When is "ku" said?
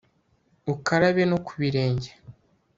1.45-1.53